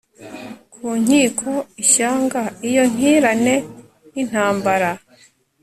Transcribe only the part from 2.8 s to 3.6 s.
nkiranye